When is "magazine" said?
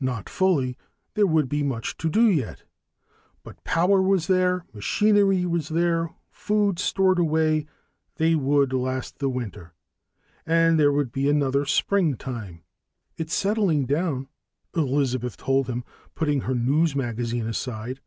16.96-17.46